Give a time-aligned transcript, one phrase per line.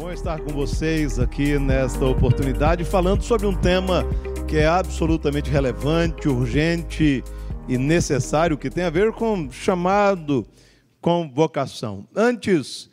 [0.00, 4.02] bom estar com vocês aqui nesta oportunidade, falando sobre um tema
[4.48, 7.22] que é absolutamente relevante, urgente
[7.68, 10.46] e necessário, que tem a ver com chamado,
[11.02, 12.08] com vocação.
[12.16, 12.88] Antes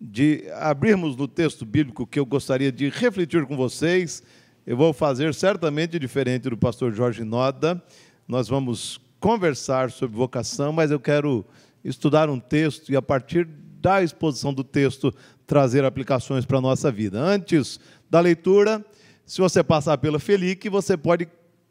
[0.00, 4.22] de abrirmos no texto bíblico que eu gostaria de refletir com vocês,
[4.64, 7.82] eu vou fazer certamente diferente do pastor Jorge Noda.
[8.28, 11.44] Nós vamos conversar sobre vocação, mas eu quero
[11.84, 13.48] estudar um texto e a partir
[13.82, 15.12] da exposição do texto
[15.46, 17.20] trazer aplicações para a nossa vida.
[17.20, 17.78] Antes
[18.10, 18.84] da leitura,
[19.24, 21.28] se você passar pela Felic, você pode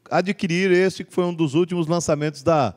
[0.09, 2.76] adquirir esse que foi um dos últimos lançamentos da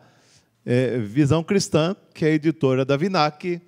[0.64, 3.60] é, Visão Cristã, que é a editora da Vinac,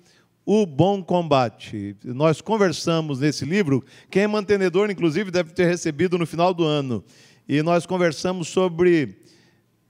[0.45, 1.95] O Bom Combate.
[2.03, 7.03] Nós conversamos nesse livro, quem é mantenedor, inclusive, deve ter recebido no final do ano.
[7.47, 9.17] E nós conversamos sobre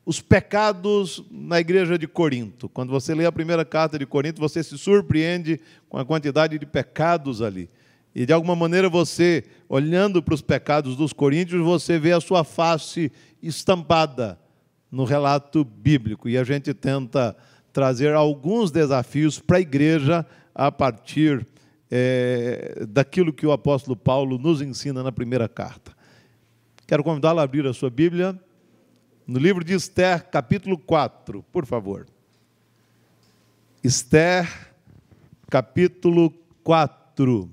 [0.07, 2.69] os pecados na igreja de Corinto.
[2.69, 6.65] Quando você lê a primeira carta de Corinto, você se surpreende com a quantidade de
[6.65, 7.69] pecados ali.
[8.15, 12.45] E de alguma maneira você, olhando para os pecados dos coríntios, você vê a sua
[12.45, 13.11] face
[13.43, 14.39] estampada
[14.89, 16.29] no relato bíblico.
[16.29, 17.35] E a gente tenta
[17.73, 21.45] trazer alguns desafios para a igreja a partir
[21.91, 25.91] é, daquilo que o apóstolo Paulo nos ensina na primeira carta.
[26.87, 28.39] Quero convidá-lo a abrir a sua Bíblia
[29.27, 32.07] no livro de Esther, capítulo 4, por favor.
[33.83, 34.47] Esther,
[35.49, 36.33] capítulo
[36.63, 37.51] 4.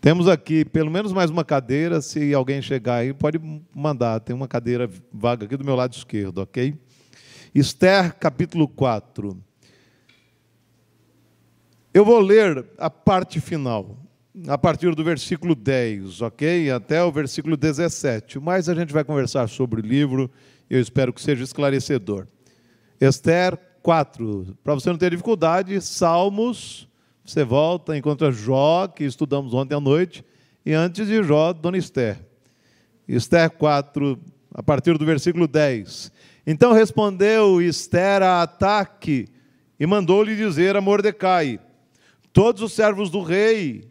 [0.00, 3.38] Temos aqui pelo menos mais uma cadeira, se alguém chegar aí, pode
[3.72, 6.74] mandar, tem uma cadeira vaga aqui do meu lado esquerdo, ok?
[7.54, 9.40] Esther, capítulo 4.
[11.94, 13.96] Eu vou ler a parte final
[14.46, 16.70] a partir do versículo 10, ok?
[16.70, 18.38] Até o versículo 17.
[18.38, 20.30] Mas a gente vai conversar sobre o livro,
[20.68, 22.26] eu espero que seja esclarecedor.
[23.00, 24.56] Esther 4.
[24.62, 26.88] Para você não ter dificuldade, Salmos,
[27.24, 30.24] você volta, encontra Jó, que estudamos ontem à noite,
[30.64, 32.24] e antes de Jó, Dona Esther.
[33.08, 34.18] Esther 4,
[34.54, 36.12] a partir do versículo 10.
[36.46, 39.28] Então respondeu Esther a ataque
[39.78, 41.58] e mandou-lhe dizer a Mordecai:
[42.32, 43.89] Todos os servos do rei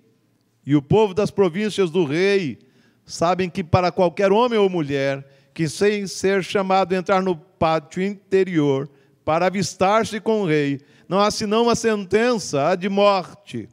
[0.70, 2.60] e o povo das províncias do rei
[3.04, 8.88] sabem que para qualquer homem ou mulher que sem ser chamado entrar no pátio interior
[9.26, 13.68] para avistar-se com o rei, não há senão uma sentença de morte.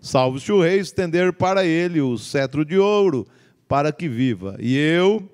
[0.00, 3.26] Salvo se o rei estender para ele o cetro de ouro,
[3.66, 4.56] para que viva.
[4.60, 5.28] E eu,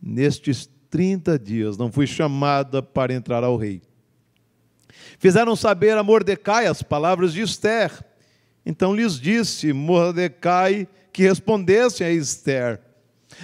[0.00, 3.82] nestes 30 dias, não fui chamada para entrar ao rei.
[5.18, 8.13] Fizeram saber a Mordecai as palavras de Esther
[8.64, 12.80] então lhes disse Mordecai que respondessem a Esther: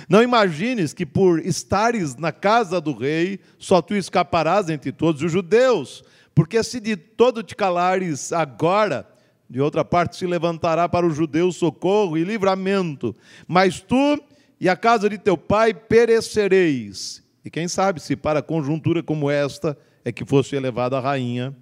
[0.08, 5.30] Não imagines que por estares na casa do rei, só tu escaparás entre todos os
[5.30, 6.02] judeus,
[6.34, 9.06] porque se de todo te calares agora,
[9.48, 13.14] de outra parte se levantará para os judeus socorro e livramento,
[13.46, 14.18] mas tu
[14.60, 17.22] e a casa de teu pai perecereis.
[17.44, 21.56] E quem sabe se para conjuntura como esta é que fosse elevada a rainha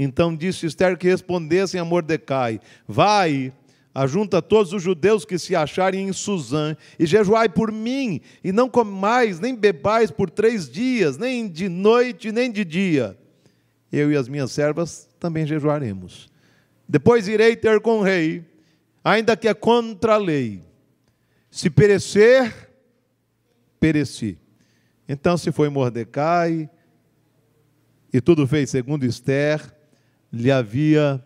[0.00, 3.52] então disse Esther que respondessem a Mordecai: Vai,
[3.92, 8.68] ajunta todos os judeus que se acharem em Suzã, e jejuai por mim, e não
[8.68, 13.18] comais, nem bebais por três dias, nem de noite, nem de dia.
[13.90, 16.30] Eu e as minhas servas também jejuaremos.
[16.88, 18.44] Depois irei ter com o rei,
[19.02, 20.62] ainda que é contra a lei.
[21.50, 22.70] Se perecer,
[23.80, 24.38] pereci.
[25.08, 26.70] Então se foi Mordecai,
[28.12, 29.76] e tudo fez segundo Esther,
[30.32, 31.24] lhe havia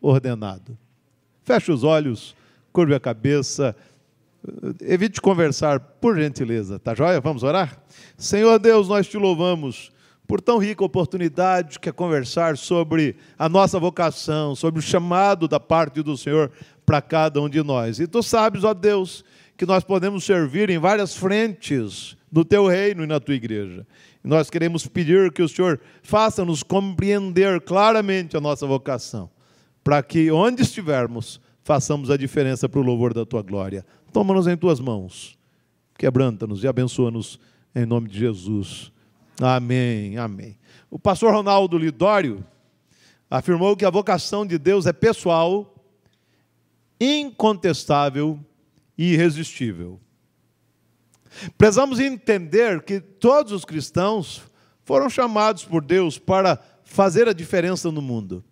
[0.00, 0.76] ordenado.
[1.42, 2.34] Feche os olhos,
[2.72, 3.76] curve a cabeça,
[4.80, 7.20] evite conversar, por gentileza, tá joia?
[7.20, 7.78] Vamos orar?
[8.16, 9.92] Senhor Deus, nós te louvamos
[10.26, 15.60] por tão rica oportunidade que é conversar sobre a nossa vocação, sobre o chamado da
[15.60, 16.50] parte do Senhor
[16.84, 18.00] para cada um de nós.
[18.00, 19.24] E tu sabes, ó Deus,
[19.56, 23.86] que nós podemos servir em várias frentes do teu reino e na tua igreja.
[24.24, 29.30] Nós queremos pedir que o Senhor faça-nos compreender claramente a nossa vocação,
[29.84, 33.84] para que onde estivermos, façamos a diferença para o louvor da tua glória.
[34.14, 35.38] Toma-nos em tuas mãos,
[35.98, 37.38] quebranta-nos e abençoa-nos
[37.74, 38.90] em nome de Jesus.
[39.38, 40.56] Amém, amém.
[40.90, 42.42] O pastor Ronaldo Lidório
[43.28, 45.74] afirmou que a vocação de Deus é pessoal,
[46.98, 48.38] incontestável
[48.96, 50.00] e irresistível.
[51.56, 54.42] Precisamos entender que todos os cristãos
[54.84, 58.44] foram chamados por Deus para fazer a diferença no mundo.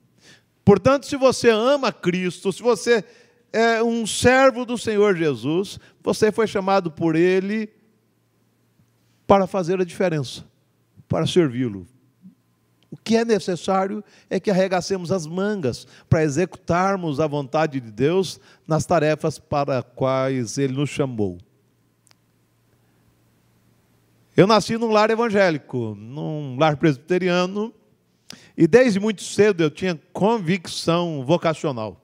[0.64, 3.04] Portanto, se você ama Cristo, se você
[3.52, 7.68] é um servo do Senhor Jesus, você foi chamado por Ele
[9.26, 10.44] para fazer a diferença,
[11.08, 11.86] para servi-lo,
[12.92, 18.38] O que é necessário é que arregacemos as mangas para executarmos a vontade de Deus
[18.68, 21.38] nas tarefas para quais Ele nos chamou.
[24.34, 27.72] Eu nasci num lar evangélico, num lar presbiteriano,
[28.56, 32.00] e desde muito cedo eu tinha convicção vocacional.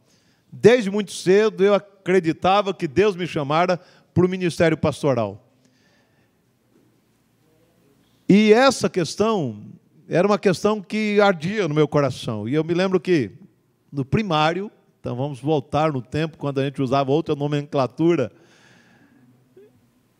[0.52, 3.80] Desde muito cedo eu acreditava que Deus me chamara
[4.12, 5.42] para o ministério pastoral.
[8.28, 9.62] E essa questão
[10.06, 12.46] era uma questão que ardia no meu coração.
[12.46, 13.32] E eu me lembro que
[13.90, 14.70] no primário,
[15.00, 18.30] então vamos voltar no tempo quando a gente usava outra nomenclatura,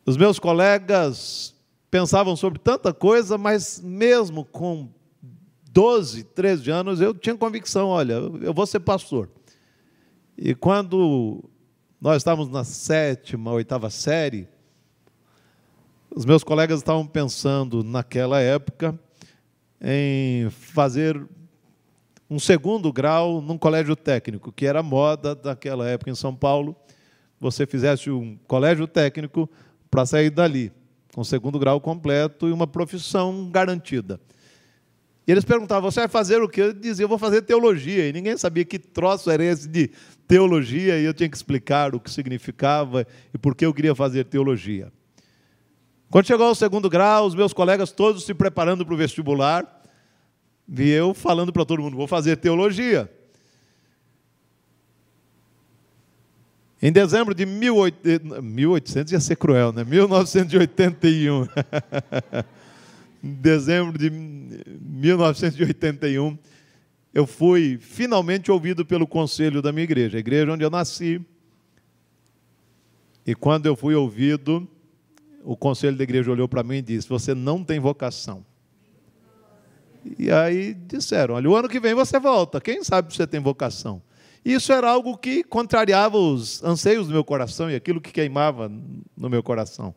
[0.07, 1.55] os meus colegas
[1.91, 4.89] pensavam sobre tanta coisa, mas mesmo com
[5.71, 9.31] 12, 13 anos, eu tinha convicção: olha, eu vou ser pastor.
[10.37, 11.45] E quando
[12.01, 14.49] nós estávamos na sétima, oitava série,
[16.15, 18.99] os meus colegas estavam pensando naquela época
[19.81, 21.21] em fazer
[22.31, 26.77] um segundo grau num colégio técnico, que era moda daquela época em São Paulo.
[27.41, 29.49] Você fizesse um colégio técnico
[29.91, 30.73] para sair dali,
[31.19, 34.21] com segundo grau completo e uma profissão garantida.
[35.27, 36.61] E eles perguntavam, você vai fazer o quê?
[36.61, 38.09] Eu dizia, eu vou fazer teologia.
[38.09, 39.91] E ninguém sabia que troço era esse de
[40.29, 43.05] teologia, e eu tinha que explicar o que significava
[43.35, 44.93] e por que eu queria fazer teologia.
[46.09, 49.83] Quando chegou ao segundo grau, os meus colegas todos se preparando para o vestibular,
[50.69, 53.13] e eu falando para todo mundo, vou fazer teologia.
[56.81, 58.43] Em dezembro de 18...
[58.43, 59.85] 1800 ia ser cruel, né?
[59.85, 61.43] 1981.
[63.23, 66.39] em dezembro de 1981,
[67.13, 71.21] eu fui finalmente ouvido pelo conselho da minha igreja, a igreja onde eu nasci.
[73.27, 74.69] E quando eu fui ouvido,
[75.43, 78.47] o conselho da igreja olhou para mim e disse: Você não tem vocação.
[80.17, 84.01] E aí disseram: Olha, o ano que vem você volta, quem sabe você tem vocação.
[84.45, 88.71] Isso era algo que contrariava os anseios do meu coração e aquilo que queimava
[89.17, 89.95] no meu coração.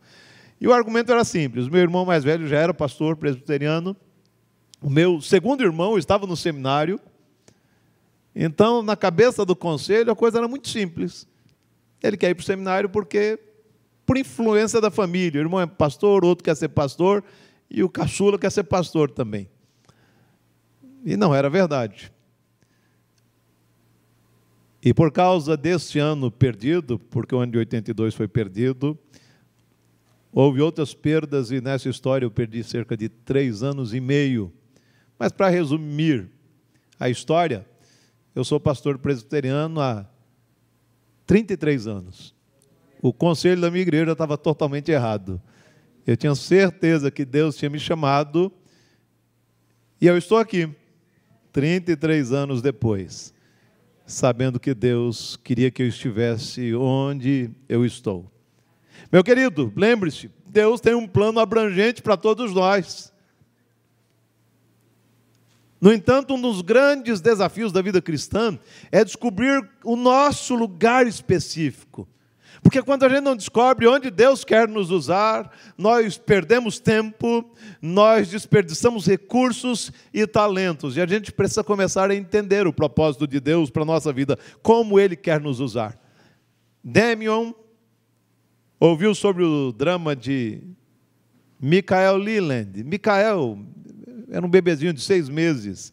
[0.59, 3.95] E o argumento era simples: meu irmão mais velho já era pastor presbiteriano,
[4.81, 6.99] o meu segundo irmão estava no seminário.
[8.35, 11.27] Então, na cabeça do conselho, a coisa era muito simples.
[12.01, 13.37] Ele quer ir para o seminário porque,
[14.05, 17.23] por influência da família, o irmão é pastor, outro quer ser pastor
[17.69, 19.49] e o caçula quer ser pastor também.
[21.05, 22.11] E não era verdade.
[24.83, 28.97] E por causa desse ano perdido, porque o ano de 82 foi perdido,
[30.33, 34.51] Houve outras perdas e nessa história eu perdi cerca de três anos e meio.
[35.19, 36.29] Mas para resumir
[36.97, 37.65] a história,
[38.33, 40.05] eu sou pastor presbiteriano há
[41.25, 42.33] 33 anos.
[43.01, 45.41] O conselho da minha igreja estava totalmente errado.
[46.07, 48.51] Eu tinha certeza que Deus tinha me chamado
[49.99, 50.73] e eu estou aqui,
[51.51, 53.33] 33 anos depois,
[54.11, 58.31] sabendo que Deus queria que eu estivesse onde eu estou.
[59.11, 63.11] Meu querido, lembre-se, Deus tem um plano abrangente para todos nós.
[65.79, 68.59] No entanto, um dos grandes desafios da vida cristã
[68.91, 72.07] é descobrir o nosso lugar específico.
[72.61, 77.49] Porque quando a gente não descobre onde Deus quer nos usar, nós perdemos tempo,
[77.81, 80.95] nós desperdiçamos recursos e talentos.
[80.95, 84.37] E a gente precisa começar a entender o propósito de Deus para a nossa vida,
[84.61, 85.99] como Ele quer nos usar.
[86.83, 87.51] Demion
[88.79, 90.61] ouviu sobre o drama de
[91.59, 92.83] Michael Leland.
[92.83, 93.59] Michael
[94.29, 95.91] era um bebezinho de seis meses,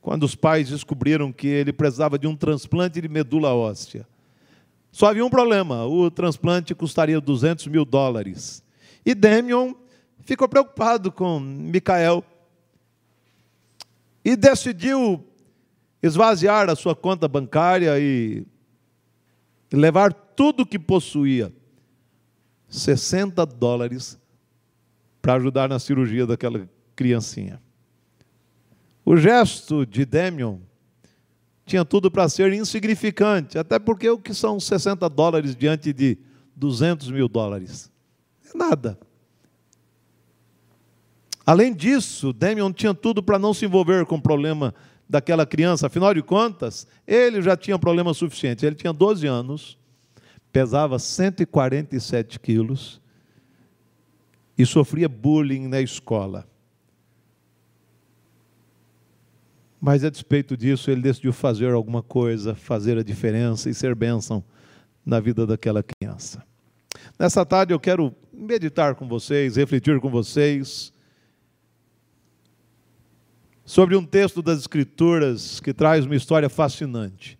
[0.00, 4.06] quando os pais descobriram que ele precisava de um transplante de medula óssea.
[4.96, 8.64] Só havia um problema: o transplante custaria 200 mil dólares.
[9.04, 9.74] E Demion
[10.20, 12.24] ficou preocupado com Michael
[14.24, 15.22] e decidiu
[16.02, 18.46] esvaziar a sua conta bancária e
[19.70, 21.52] levar tudo que possuía
[22.66, 24.18] 60 dólares
[25.20, 27.60] para ajudar na cirurgia daquela criancinha.
[29.04, 30.60] O gesto de Demion
[31.66, 36.16] tinha tudo para ser insignificante, até porque o que são 60 dólares diante de
[36.54, 37.90] 200 mil dólares?
[38.48, 38.96] É nada.
[41.44, 44.72] Além disso, Demion tinha tudo para não se envolver com o problema
[45.08, 48.64] daquela criança, afinal de contas, ele já tinha problema suficiente.
[48.64, 49.78] Ele tinha 12 anos,
[50.52, 53.00] pesava 147 quilos
[54.56, 56.46] e sofria bullying na escola.
[59.86, 64.42] Mas a despeito disso, ele decidiu fazer alguma coisa, fazer a diferença e ser bênção
[65.04, 66.42] na vida daquela criança.
[67.16, 70.92] Nessa tarde eu quero meditar com vocês, refletir com vocês
[73.64, 77.38] sobre um texto das Escrituras que traz uma história fascinante.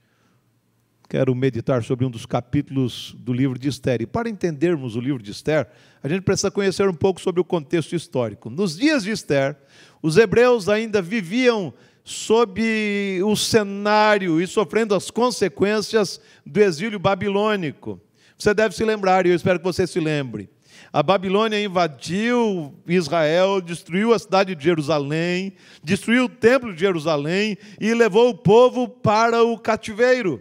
[1.09, 4.03] Quero meditar sobre um dos capítulos do livro de Esther.
[4.03, 5.69] E para entendermos o livro de Esther,
[6.01, 8.49] a gente precisa conhecer um pouco sobre o contexto histórico.
[8.49, 9.57] Nos dias de Esther,
[10.01, 11.75] os hebreus ainda viviam
[12.09, 18.01] sob o cenário e sofrendo as consequências do exílio babilônico.
[18.39, 20.49] Você deve se lembrar, e eu espero que você se lembre.
[20.93, 27.93] A Babilônia invadiu Israel, destruiu a cidade de Jerusalém, destruiu o templo de Jerusalém e
[27.93, 30.41] levou o povo para o cativeiro.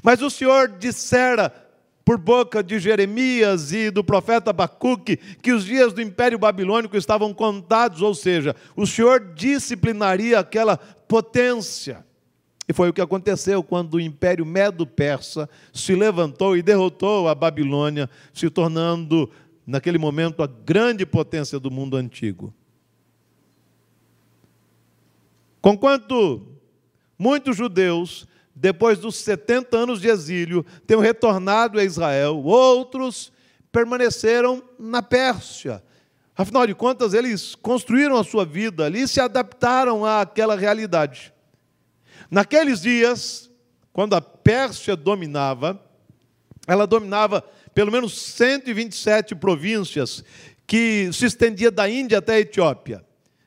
[0.00, 1.52] Mas o Senhor dissera
[2.06, 7.34] por boca de Jeremias e do profeta Abacuque que os dias do Império Babilônico estavam
[7.34, 12.06] contados, ou seja, o Senhor disciplinaria aquela potência.
[12.68, 18.08] E foi o que aconteceu quando o Império Medo-Persa se levantou e derrotou a Babilônia,
[18.32, 19.28] se tornando,
[19.66, 22.54] naquele momento, a grande potência do mundo antigo.
[25.60, 26.46] Conquanto
[27.18, 33.30] muitos judeus, depois dos 70 anos de exílio, tenham retornado a Israel, outros
[33.70, 35.84] permaneceram na Pérsia.
[36.34, 41.34] Afinal de contas, eles construíram a sua vida ali e se adaptaram àquela realidade.
[42.30, 43.50] Naqueles dias,
[43.92, 45.78] quando a Pérsia dominava,
[46.66, 47.44] ela dominava
[47.74, 50.24] pelo menos 127 províncias
[50.66, 53.04] que se estendia da Índia até a Etiópia.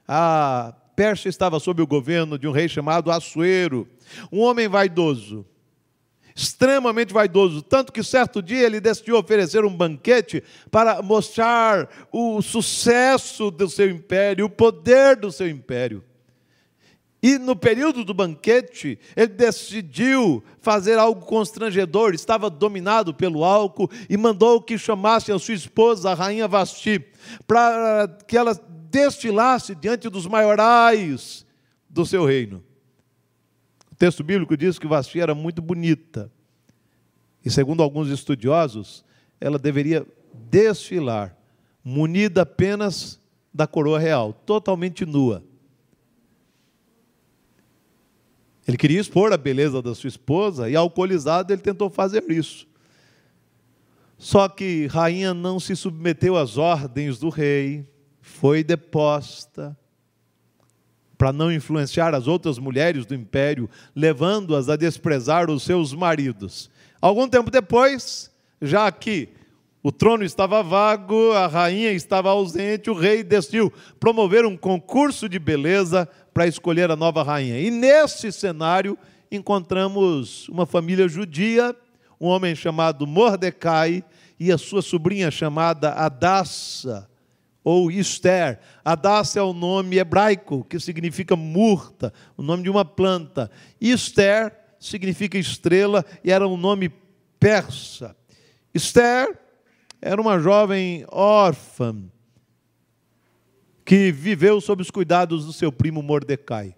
[0.07, 3.87] A Pérsia estava sob o governo de um rei chamado Assuero,
[4.31, 5.45] um homem vaidoso,
[6.35, 13.51] extremamente vaidoso, tanto que certo dia ele decidiu oferecer um banquete para mostrar o sucesso
[13.51, 16.03] do seu império, o poder do seu império.
[17.21, 24.15] E no período do banquete, ele decidiu fazer algo constrangedor, estava dominado pelo álcool e
[24.15, 27.05] mandou que chamasse a sua esposa, a rainha Vasti,
[27.45, 28.53] para que ela
[28.89, 31.45] destilasse diante dos maiorais
[31.89, 32.63] do seu reino.
[33.99, 36.31] Texto bíblico diz que Vasti era muito bonita.
[37.43, 39.03] E segundo alguns estudiosos,
[39.41, 40.07] ela deveria
[40.49, 41.37] desfilar,
[41.83, 43.19] munida apenas
[43.53, 45.43] da coroa real, totalmente nua.
[48.65, 52.67] Ele queria expor a beleza da sua esposa e, alcoolizado, ele tentou fazer isso.
[54.17, 57.85] Só que rainha não se submeteu às ordens do rei,
[58.21, 59.77] foi deposta
[61.19, 66.71] para não influenciar as outras mulheres do império, levando-as a desprezar os seus maridos.
[67.01, 69.27] Algum tempo depois, já que
[69.83, 75.37] o trono estava vago, a rainha estava ausente, o rei decidiu promover um concurso de
[75.37, 77.59] beleza para escolher a nova rainha.
[77.59, 78.97] E nesse cenário
[79.29, 81.75] encontramos uma família judia,
[82.19, 84.05] um homem chamado Mordecai
[84.39, 87.08] e a sua sobrinha chamada Adassa
[87.69, 88.59] ou Esther.
[88.83, 93.51] Adassa é o nome hebraico que significa murta, o nome de uma planta.
[93.79, 96.91] Esther significa estrela e era um nome
[97.39, 98.15] persa.
[98.73, 99.37] Esther
[100.01, 101.95] era uma jovem órfã
[103.85, 106.75] que viveu sob os cuidados do seu primo Mordecai.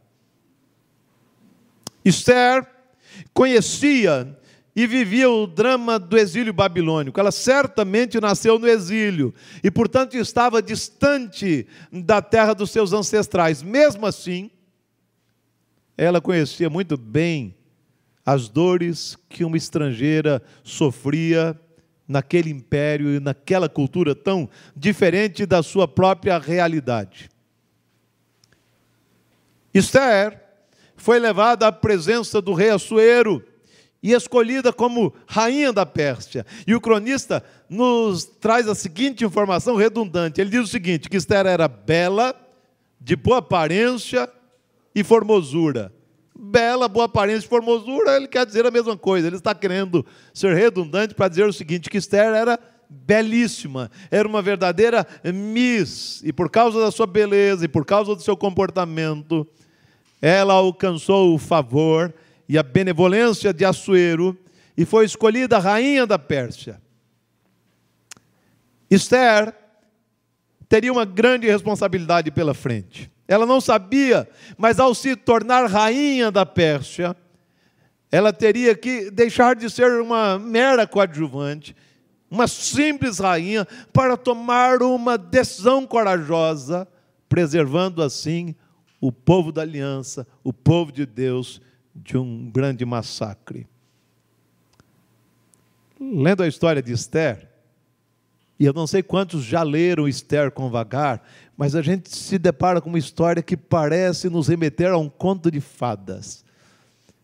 [2.04, 2.68] Esther
[3.34, 4.38] conhecia
[4.76, 7.20] e vivia o drama do exílio babilônico.
[7.20, 13.62] Ela certamente nasceu no exílio e, portanto, estava distante da terra dos seus ancestrais.
[13.62, 14.50] Mesmo assim,
[15.98, 17.56] ela conhecia muito bem
[18.26, 21.60] as dores que uma estrangeira sofria
[22.08, 27.30] naquele império e naquela cultura tão diferente da sua própria realidade.
[29.74, 30.40] Esther
[30.96, 33.44] foi levada à presença do rei Assuero
[34.02, 36.46] e escolhida como rainha da Pérsia.
[36.66, 40.42] E o cronista nos traz a seguinte informação redundante.
[40.42, 42.36] Ele diz o seguinte: que Esther era bela,
[43.00, 44.30] de boa aparência
[44.94, 45.92] e formosura
[46.44, 49.28] bela, boa aparência e formosura, ele quer dizer a mesma coisa.
[49.28, 50.04] Ele está querendo
[50.34, 56.34] ser redundante para dizer o seguinte: que Esther era belíssima, era uma verdadeira Miss, e
[56.34, 59.48] por causa da sua beleza e por causa do seu comportamento,
[60.22, 62.14] ela alcançou o favor
[62.52, 64.38] e a benevolência de Assuero
[64.76, 66.82] e foi escolhida rainha da Pérsia.
[68.90, 69.56] Esther
[70.68, 73.10] teria uma grande responsabilidade pela frente.
[73.26, 74.28] Ela não sabia,
[74.58, 77.16] mas ao se tornar rainha da Pérsia,
[78.12, 81.74] ela teria que deixar de ser uma mera coadjuvante,
[82.30, 86.86] uma simples rainha, para tomar uma decisão corajosa,
[87.30, 88.54] preservando assim
[89.00, 91.62] o povo da aliança, o povo de Deus,
[91.96, 93.68] de um grande massacre.
[96.00, 97.50] Lendo a história de Esther,
[98.60, 102.80] e eu não sei quantos já leram Esther com vagar, mas a gente se depara
[102.80, 106.46] com uma história que parece nos remeter a um conto de fadas.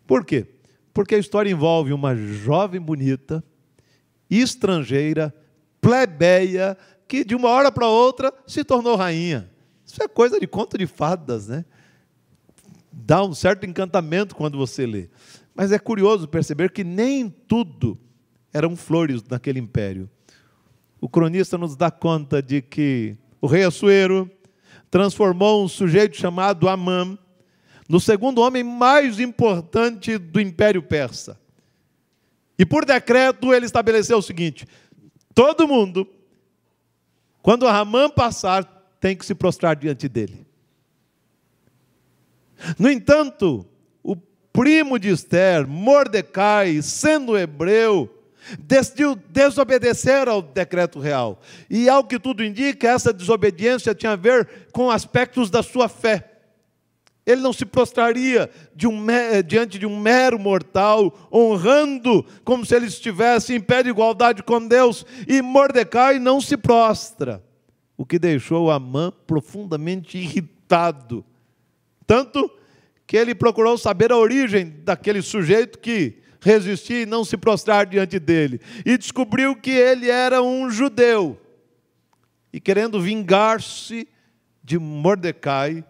[0.06, 0.48] Por quê?
[0.94, 3.44] Porque a história envolve uma jovem bonita,
[4.30, 5.34] estrangeira,
[5.80, 6.76] plebeia,
[7.08, 9.50] que de uma hora para outra se tornou rainha.
[9.86, 11.66] Isso é coisa de conto de fadas, né?
[13.00, 15.08] Dá um certo encantamento quando você lê.
[15.54, 17.98] Mas é curioso perceber que nem tudo
[18.52, 20.10] eram flores naquele império.
[21.00, 24.30] O cronista nos dá conta de que o rei Assuero
[24.90, 27.18] transformou um sujeito chamado Amã
[27.88, 31.40] no segundo homem mais importante do Império Persa.
[32.58, 34.66] E por decreto ele estabeleceu o seguinte:
[35.36, 36.08] todo mundo,
[37.44, 38.64] quando Amã passar,
[39.00, 40.47] tem que se prostrar diante dele.
[42.78, 43.66] No entanto,
[44.04, 44.16] o
[44.52, 48.10] primo de Esther, Mordecai, sendo hebreu,
[48.60, 51.42] decidiu desobedecer ao decreto real.
[51.70, 56.34] E ao que tudo indica, essa desobediência tinha a ver com aspectos da sua fé.
[57.26, 59.06] Ele não se prostraria de um,
[59.46, 64.66] diante de um mero mortal, honrando como se ele estivesse em pé de igualdade com
[64.66, 65.06] Deus.
[65.28, 67.44] E Mordecai não se prostra,
[67.98, 71.26] o que deixou Amã profundamente irritado.
[72.08, 72.50] Tanto
[73.06, 78.18] que ele procurou saber a origem daquele sujeito que resistir e não se prostrar diante
[78.18, 78.60] dele.
[78.86, 81.40] E descobriu que ele era um judeu.
[82.52, 84.08] E querendo vingar-se
[84.64, 85.86] de Mordecai,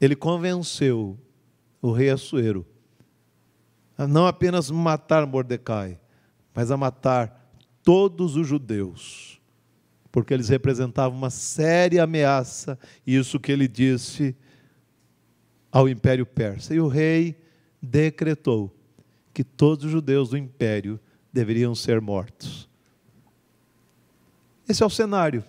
[0.00, 1.18] ele convenceu
[1.80, 2.66] o rei Assuero
[3.98, 5.98] a não apenas matar Mordecai,
[6.54, 9.40] mas a matar todos os judeus,
[10.12, 14.36] porque eles representavam uma séria ameaça, isso que ele disse
[15.70, 16.74] ao Império Persa.
[16.74, 17.40] E o rei
[17.80, 18.74] decretou
[19.32, 20.98] que todos os judeus do império
[21.32, 22.68] deveriam ser mortos.
[24.68, 25.44] Esse é o cenário.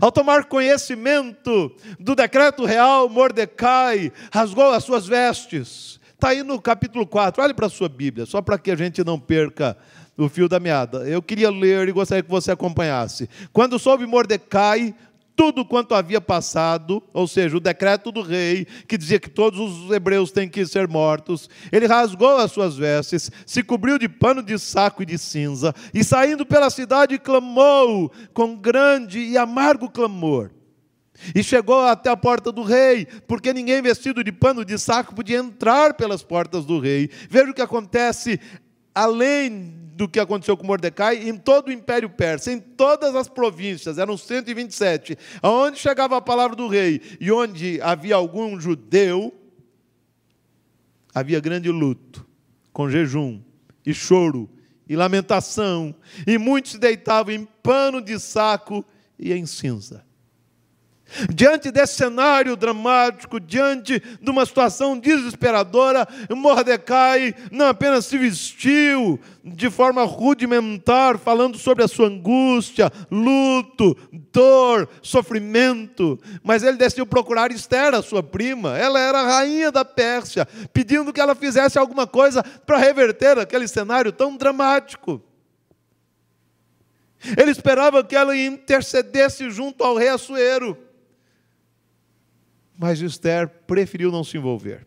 [0.00, 6.00] Ao tomar conhecimento do decreto real, Mordecai rasgou as suas vestes.
[6.12, 9.04] Está aí no capítulo 4, olhe para a sua Bíblia, só para que a gente
[9.04, 9.76] não perca
[10.16, 11.08] o fio da meada.
[11.08, 13.28] Eu queria ler e gostaria que você acompanhasse.
[13.52, 14.94] Quando soube Mordecai
[15.36, 19.90] tudo quanto havia passado, ou seja, o decreto do rei, que dizia que todos os
[19.90, 24.58] hebreus têm que ser mortos, ele rasgou as suas vestes, se cobriu de pano de
[24.58, 30.50] saco e de cinza, e saindo pela cidade, clamou com grande e amargo clamor.
[31.34, 35.38] E chegou até a porta do rei, porque ninguém vestido de pano de saco podia
[35.38, 37.08] entrar pelas portas do rei.
[37.30, 38.40] Veja o que acontece
[38.92, 43.98] além do que aconteceu com Mordecai em todo o Império Persa, em todas as províncias,
[43.98, 49.32] eram 127, aonde chegava a palavra do rei e onde havia algum judeu,
[51.14, 52.26] havia grande luto,
[52.72, 53.40] com jejum
[53.86, 54.50] e choro
[54.88, 55.94] e lamentação,
[56.26, 58.84] e muitos deitavam em pano de saco
[59.18, 60.04] e em cinza.
[61.32, 69.70] Diante desse cenário dramático, diante de uma situação desesperadora, Mordecai não apenas se vestiu de
[69.70, 73.96] forma rudimentar, falando sobre a sua angústia, luto,
[74.32, 78.76] dor, sofrimento, mas ele decidiu procurar Esther, a sua prima.
[78.76, 83.68] Ela era a rainha da Pérsia, pedindo que ela fizesse alguma coisa para reverter aquele
[83.68, 85.22] cenário tão dramático.
[87.36, 90.76] Ele esperava que ela intercedesse junto ao rei Assuero.
[92.78, 94.86] Mas Esther preferiu não se envolver.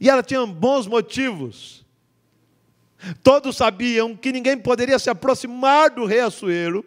[0.00, 1.84] E ela tinha bons motivos.
[3.22, 6.84] Todos sabiam que ninguém poderia se aproximar do rei Assuero,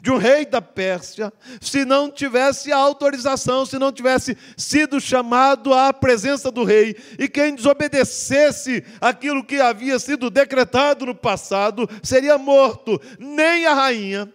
[0.00, 5.92] de um rei da Pérsia, se não tivesse autorização, se não tivesse sido chamado à
[5.92, 6.96] presença do rei.
[7.18, 13.00] E quem desobedecesse aquilo que havia sido decretado no passado seria morto.
[13.18, 14.32] Nem a rainha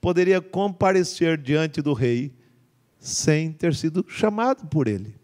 [0.00, 2.32] poderia comparecer diante do rei
[3.00, 5.14] sem ter sido chamado por ele.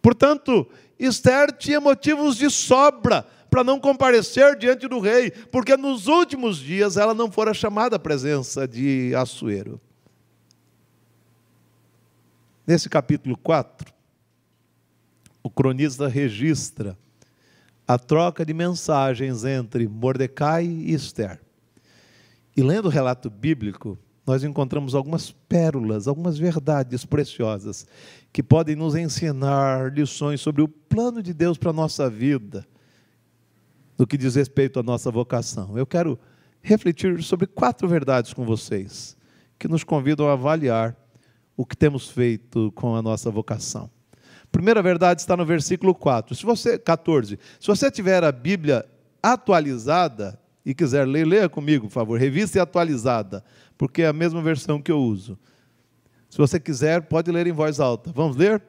[0.00, 0.68] Portanto,
[0.98, 6.96] Esther tinha motivos de sobra para não comparecer diante do rei, porque nos últimos dias
[6.96, 9.80] ela não fora chamada à presença de Assuero.
[12.66, 13.90] Nesse capítulo 4,
[15.42, 16.98] o cronista registra
[17.86, 21.40] a troca de mensagens entre Mordecai e Esther.
[22.54, 27.86] E lendo o relato bíblico, nós encontramos algumas pérolas, algumas verdades preciosas
[28.30, 32.66] que podem nos ensinar lições sobre o plano de Deus para a nossa vida,
[33.96, 35.78] no que diz respeito à nossa vocação.
[35.78, 36.18] Eu quero
[36.60, 39.16] refletir sobre quatro verdades com vocês,
[39.58, 40.94] que nos convidam a avaliar
[41.56, 43.90] o que temos feito com a nossa vocação.
[44.52, 46.34] primeira verdade está no versículo 4.
[46.34, 47.38] Se você 14.
[47.58, 48.84] Se você tiver a Bíblia
[49.22, 50.38] atualizada
[50.68, 52.20] e quiser ler, leia comigo, por favor.
[52.20, 53.42] Revista atualizada
[53.78, 55.38] porque é a mesma versão que eu uso.
[56.28, 58.12] Se você quiser, pode ler em voz alta.
[58.14, 58.62] Vamos ler?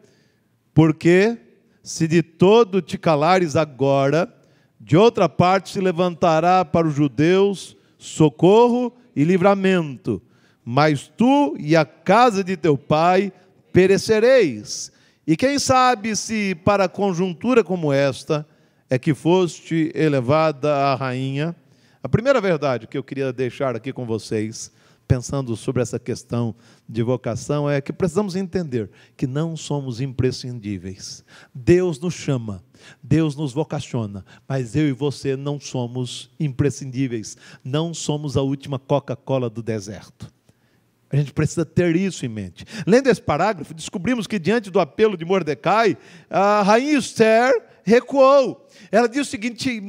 [0.74, 1.38] Porque
[1.84, 4.34] se de todo te calares agora,
[4.80, 10.22] de outra parte se levantará para os judeus socorro e livramento,
[10.64, 13.34] mas tu e a casa de teu pai
[13.74, 14.90] perecereis.
[15.28, 18.48] E quem sabe se para conjuntura como esta
[18.90, 21.54] é que foste elevada a rainha?
[22.02, 24.72] A primeira verdade que eu queria deixar aqui com vocês
[25.06, 26.56] pensando sobre essa questão
[26.88, 31.26] de vocação é que precisamos entender que não somos imprescindíveis.
[31.54, 32.64] Deus nos chama,
[33.04, 39.50] Deus nos vocaciona, mas eu e você não somos imprescindíveis, não somos a última Coca-Cola
[39.50, 40.32] do deserto.
[41.10, 42.64] A gente precisa ter isso em mente.
[42.86, 45.98] Lendo esse parágrafo, descobrimos que diante do apelo de Mordecai,
[46.30, 47.52] a rainha Esther
[47.84, 48.68] recuou.
[48.92, 49.82] Ela disse o seguinte: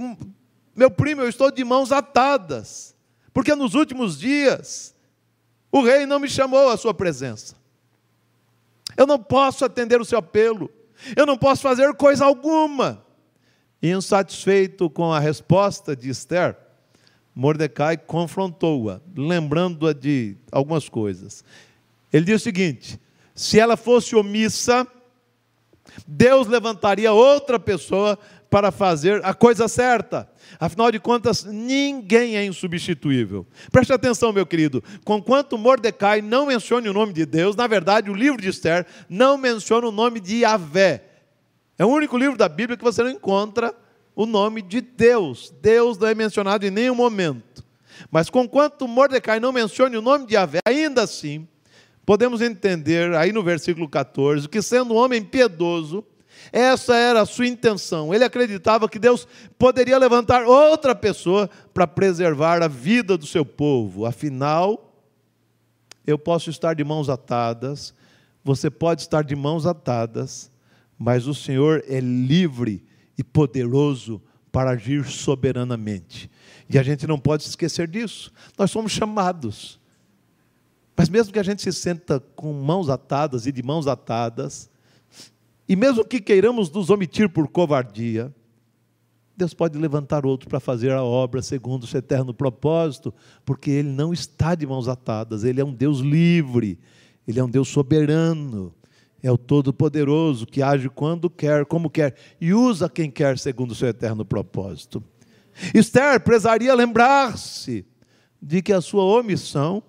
[0.81, 2.97] Meu primo, eu estou de mãos atadas,
[3.35, 4.95] porque nos últimos dias
[5.71, 7.55] o rei não me chamou à sua presença.
[8.97, 10.71] Eu não posso atender o seu apelo.
[11.15, 13.05] Eu não posso fazer coisa alguma.
[13.83, 16.57] E insatisfeito com a resposta de Esther,
[17.35, 21.45] Mordecai confrontou-a, lembrando-a de algumas coisas.
[22.11, 22.99] Ele diz o seguinte:
[23.35, 24.87] se ela fosse omissa,
[26.07, 28.19] Deus levantaria outra pessoa
[28.51, 30.29] para fazer a coisa certa.
[30.59, 33.47] Afinal de contas, ninguém é insubstituível.
[33.71, 34.83] Preste atenção, meu querido.
[35.05, 39.39] Conquanto Mordecai não mencione o nome de Deus, na verdade, o livro de Esther não
[39.39, 41.05] menciona o nome de Yahvé.
[41.79, 43.73] É o único livro da Bíblia que você não encontra
[44.15, 45.55] o nome de Deus.
[45.63, 47.65] Deus não é mencionado em nenhum momento.
[48.11, 51.47] Mas conquanto Mordecai não mencione o nome de Yahvé, ainda assim,
[52.05, 56.05] podemos entender aí no versículo 14 que sendo um homem piedoso,
[56.53, 58.13] essa era a sua intenção.
[58.13, 59.27] Ele acreditava que Deus
[59.59, 64.05] poderia levantar outra pessoa para preservar a vida do seu povo.
[64.05, 64.95] Afinal,
[66.07, 67.95] eu posso estar de mãos atadas,
[68.43, 70.51] você pode estar de mãos atadas,
[70.99, 72.85] mas o Senhor é livre
[73.17, 76.31] e poderoso para agir soberanamente.
[76.69, 78.33] E a gente não pode se esquecer disso.
[78.59, 79.79] Nós somos chamados.
[80.97, 84.69] Mas mesmo que a gente se senta com mãos atadas e de mãos atadas,
[85.71, 88.35] e mesmo que queiramos nos omitir por covardia,
[89.37, 93.89] Deus pode levantar outro para fazer a obra segundo o seu eterno propósito, porque Ele
[93.89, 96.77] não está de mãos atadas, Ele é um Deus livre,
[97.25, 98.75] Ele é um Deus soberano,
[99.23, 103.77] é o Todo-Poderoso que age quando quer, como quer, e usa quem quer segundo o
[103.77, 105.01] seu eterno propósito.
[105.73, 107.87] Esther precisaria lembrar-se
[108.43, 109.85] de que a sua omissão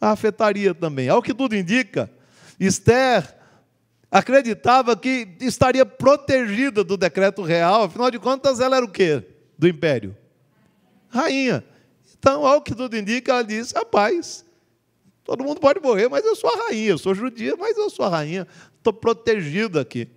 [0.00, 1.10] a afetaria também.
[1.10, 2.10] Ao que tudo indica,
[2.58, 3.38] Esther
[4.10, 9.22] acreditava que estaria protegida do decreto real, afinal de contas, ela era o quê?
[9.58, 10.16] Do império?
[11.08, 11.64] Rainha.
[12.18, 14.44] Então, ao que tudo indica, ela disse: rapaz,
[15.24, 18.04] todo mundo pode morrer, mas eu sou a rainha, eu sou judia, mas eu sou
[18.04, 18.46] a rainha,
[18.76, 20.08] estou protegida aqui.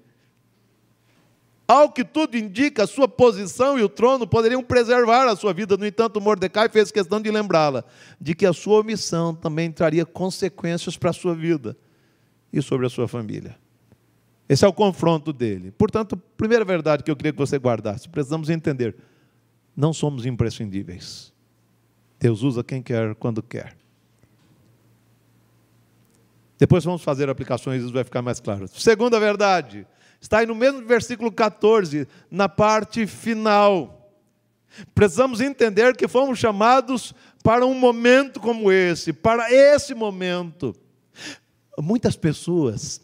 [1.65, 5.77] Ao que tudo indica, a sua posição e o trono poderiam preservar a sua vida.
[5.77, 7.85] No entanto, Mordecai fez questão de lembrá-la
[8.19, 11.77] de que a sua omissão também traria consequências para a sua vida
[12.51, 13.62] e sobre a sua família.
[14.47, 15.71] Esse é o confronto dele.
[15.71, 18.95] Portanto, primeira verdade que eu queria que você guardasse: precisamos entender,
[19.75, 21.33] não somos imprescindíveis.
[22.19, 23.75] Deus usa quem quer, quando quer.
[26.57, 28.67] Depois vamos fazer aplicações, isso vai ficar mais claro.
[28.67, 29.85] Segunda verdade,
[30.21, 34.11] está aí no mesmo versículo 14, na parte final.
[34.95, 40.73] Precisamos entender que fomos chamados para um momento como esse, para esse momento.
[41.77, 43.01] Muitas pessoas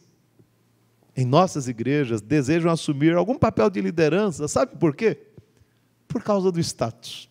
[1.19, 5.17] em nossas igrejas desejam assumir algum papel de liderança, sabe por quê?
[6.07, 7.29] Por causa do status.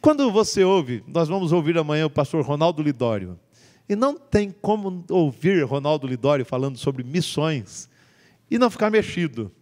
[0.00, 3.38] Quando você ouve, nós vamos ouvir amanhã o pastor Ronaldo Lidório,
[3.86, 7.86] e não tem como ouvir Ronaldo Lidório falando sobre missões
[8.50, 9.52] e não ficar mexido.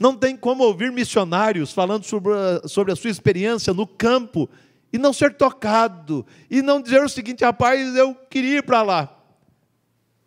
[0.00, 4.48] Não tem como ouvir missionários falando sobre a, sobre a sua experiência no campo
[4.90, 9.21] e não ser tocado, e não dizer o seguinte, rapaz, eu queria ir para lá.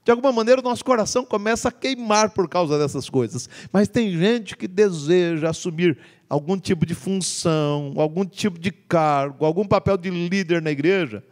[0.05, 3.49] De alguma maneira, o nosso coração começa a queimar por causa dessas coisas.
[3.73, 5.97] Mas tem gente que deseja assumir
[6.29, 11.23] algum tipo de função, algum tipo de cargo, algum papel de líder na igreja,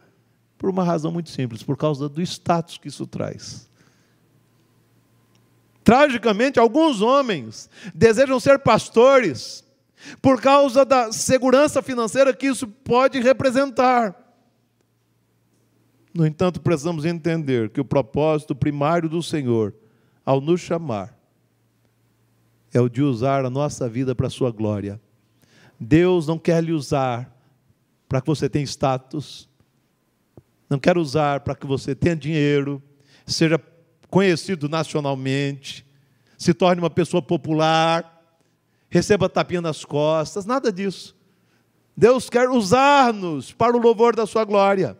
[0.58, 3.70] por uma razão muito simples, por causa do status que isso traz.
[5.84, 9.62] Tragicamente, alguns homens desejam ser pastores
[10.20, 14.23] por causa da segurança financeira que isso pode representar.
[16.14, 19.74] No entanto, precisamos entender que o propósito primário do Senhor,
[20.24, 21.18] ao nos chamar,
[22.72, 25.00] é o de usar a nossa vida para a sua glória.
[25.78, 27.36] Deus não quer lhe usar
[28.08, 29.48] para que você tenha status.
[30.70, 32.82] não quero usar para que você tenha dinheiro,
[33.26, 33.60] seja
[34.08, 35.84] conhecido nacionalmente,
[36.38, 38.22] se torne uma pessoa popular,
[38.88, 41.16] receba tapinha nas costas, nada disso.
[41.96, 44.96] Deus quer usar-nos para o louvor da sua glória.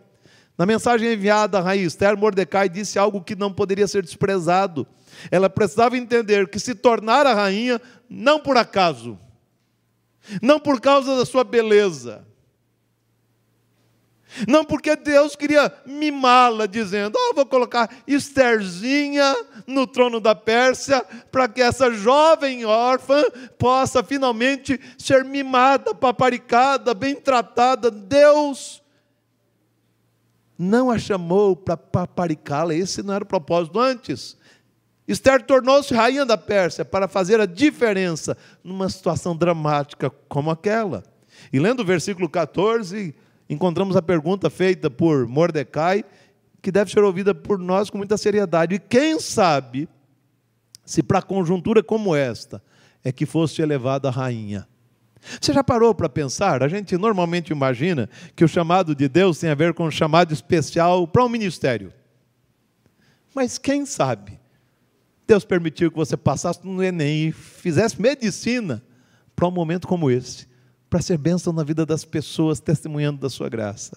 [0.56, 4.86] Na mensagem enviada à rainha Esther, Mordecai disse algo que não poderia ser desprezado.
[5.30, 9.18] Ela precisava entender que se tornar a rainha não por acaso,
[10.40, 12.24] não por causa da sua beleza,
[14.48, 19.34] não porque Deus queria mimá-la, dizendo: oh, vou colocar Estherzinha
[19.66, 23.22] no trono da Pérsia, para que essa jovem órfã
[23.58, 27.90] possa finalmente ser mimada, paparicada, bem tratada.
[27.90, 28.83] Deus
[30.58, 34.36] não a chamou para paparicá-la, esse não era o propósito antes.
[35.06, 41.02] Esther tornou-se rainha da Pérsia para fazer a diferença numa situação dramática como aquela.
[41.52, 43.14] E lendo o versículo 14,
[43.48, 46.04] encontramos a pergunta feita por Mordecai,
[46.62, 48.76] que deve ser ouvida por nós com muita seriedade.
[48.76, 49.88] E quem sabe
[50.84, 52.62] se para conjuntura como esta
[53.02, 54.66] é que fosse elevada a rainha?
[55.40, 56.62] Você já parou para pensar?
[56.62, 60.32] A gente normalmente imagina que o chamado de Deus tem a ver com um chamado
[60.32, 61.92] especial para um ministério.
[63.34, 64.38] Mas quem sabe?
[65.26, 68.82] Deus permitiu que você passasse no Enem e fizesse medicina
[69.34, 70.46] para um momento como esse,
[70.88, 73.96] para ser bênção na vida das pessoas, testemunhando da sua graça.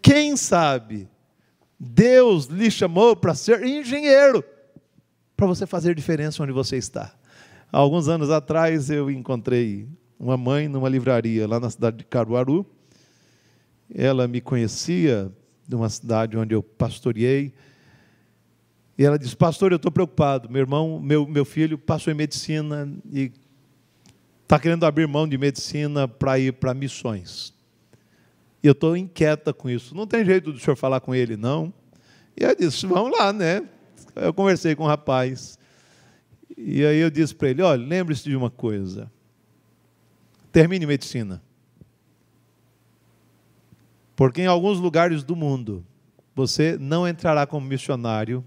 [0.00, 1.08] Quem sabe?
[1.78, 4.42] Deus lhe chamou para ser engenheiro,
[5.36, 7.14] para você fazer diferença onde você está.
[7.70, 12.66] Alguns anos atrás eu encontrei uma mãe numa livraria lá na cidade de Caruaru.
[13.94, 15.30] Ela me conhecia
[15.66, 17.52] de uma cidade onde eu pastoreei.
[18.96, 20.48] E ela disse: Pastor, eu estou preocupado.
[20.48, 23.32] Meu irmão, meu, meu filho passou em medicina e
[24.42, 27.52] está querendo abrir mão de medicina para ir para missões.
[28.62, 29.94] E eu estou inquieta com isso.
[29.94, 31.72] Não tem jeito do senhor falar com ele, não.
[32.36, 33.62] E eu disse: Vamos lá, né?
[34.14, 35.58] Eu conversei com o rapaz.
[36.56, 39.10] E aí eu disse para ele: Olha, lembre-se de uma coisa.
[40.54, 41.42] Termine medicina.
[44.14, 45.84] Porque em alguns lugares do mundo,
[46.32, 48.44] você não entrará como missionário,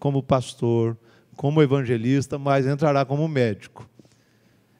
[0.00, 0.98] como pastor,
[1.36, 3.88] como evangelista, mas entrará como médico.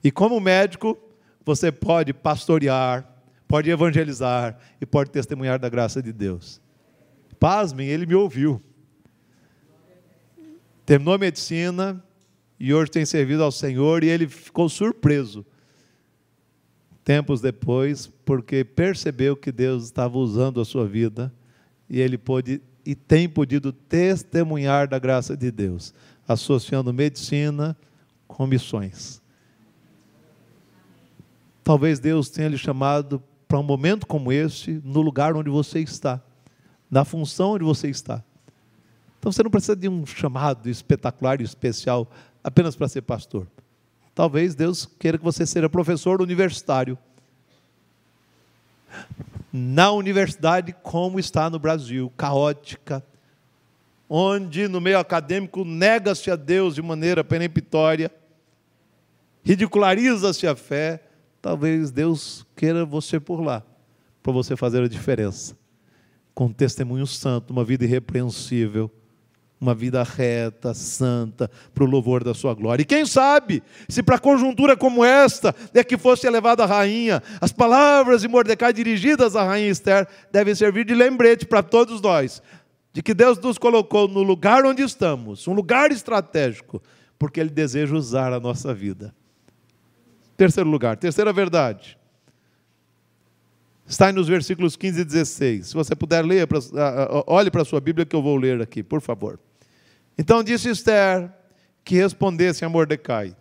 [0.03, 0.99] E como médico,
[1.45, 3.09] você pode pastorear,
[3.47, 6.61] pode evangelizar e pode testemunhar da graça de Deus.
[7.39, 8.61] Pasmem, ele me ouviu.
[10.85, 12.05] Terminou a medicina
[12.59, 15.47] e hoje tem servido ao Senhor e ele ficou surpreso
[17.05, 21.33] tempos depois, porque percebeu que Deus estava usando a sua vida
[21.89, 25.95] e ele pôde e tem podido testemunhar da graça de Deus,
[26.29, 27.77] associando medicina
[28.27, 29.23] com missões.
[31.63, 36.23] Talvez Deus tenha lhe chamado para um momento como este, no lugar onde você está,
[36.91, 38.23] na função onde você está.
[39.19, 42.11] Então você não precisa de um chamado espetacular e especial
[42.43, 43.47] apenas para ser pastor.
[44.15, 46.97] Talvez Deus queira que você seja professor universitário.
[49.53, 53.05] Na universidade, como está no Brasil, caótica,
[54.09, 58.11] onde no meio acadêmico nega-se a Deus de maneira peremptória,
[59.43, 61.03] ridiculariza-se a fé,
[61.43, 63.65] talvez Deus queira você por lá,
[64.23, 65.57] para você fazer a diferença.
[66.33, 68.91] Com testemunho santo, uma vida irrepreensível
[69.65, 72.83] uma vida reta, santa, para o louvor da sua glória.
[72.83, 77.51] E quem sabe, se para conjuntura como esta é que fosse elevada a rainha, as
[77.51, 82.43] palavras de Mordecai dirigidas à rainha Esther devem servir de lembrete para todos nós,
[82.93, 86.83] de que Deus nos colocou no lugar onde estamos, um lugar estratégico,
[87.19, 89.15] porque Ele deseja usar a nossa vida.
[90.37, 91.99] Terceiro lugar, terceira verdade.
[93.87, 95.67] Está nos versículos 15 e 16.
[95.69, 96.49] Se você puder ler,
[97.27, 99.39] olhe para a sua Bíblia que eu vou ler aqui, por favor.
[100.17, 101.31] Então disse Esther
[101.85, 103.37] que respondesse a Mordecai: